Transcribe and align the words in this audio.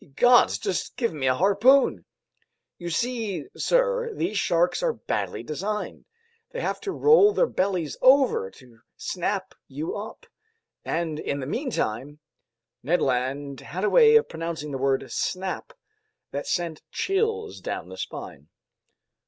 "Ye 0.03 0.07
gods, 0.15 0.57
just 0.57 0.95
give 0.97 1.13
me 1.13 1.27
a 1.27 1.33
good 1.33 1.37
harpoon! 1.37 2.05
You 2.79 2.89
see, 2.89 3.45
sir, 3.55 4.11
these 4.15 4.35
sharks 4.35 4.81
are 4.81 4.93
badly 4.93 5.43
designed. 5.43 6.05
They 6.49 6.59
have 6.61 6.81
to 6.81 6.91
roll 6.91 7.33
their 7.33 7.45
bellies 7.45 7.97
over 8.01 8.49
to 8.49 8.79
snap 8.97 9.53
you 9.67 9.95
up, 9.95 10.25
and 10.83 11.19
in 11.19 11.39
the 11.39 11.45
meantime..." 11.45 12.19
Ned 12.83 13.03
Land 13.03 13.59
had 13.61 13.83
a 13.83 13.91
way 13.91 14.15
of 14.15 14.27
pronouncing 14.27 14.71
the 14.71 14.79
word 14.79 15.05
"snap" 15.11 15.71
that 16.31 16.47
sent 16.47 16.81
chills 16.91 17.59
down 17.61 17.89
the 17.89 17.95
spine. 17.99 18.49